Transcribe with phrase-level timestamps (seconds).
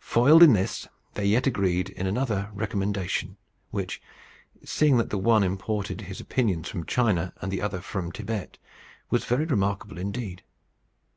[0.00, 3.36] Foiled in this, they yet agreed in another recommendation;
[3.70, 4.02] which,
[4.64, 8.58] seeing that the one imported his opinions from China and the other from Thibet,
[9.10, 10.42] was very remarkable indeed.